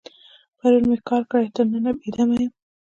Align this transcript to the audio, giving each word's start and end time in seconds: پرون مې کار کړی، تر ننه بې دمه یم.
پرون 0.57 0.83
مې 0.89 0.97
کار 1.09 1.23
کړی، 1.31 1.47
تر 1.55 1.63
ننه 1.71 1.91
بې 1.97 2.09
دمه 2.15 2.35
یم. 2.41 2.51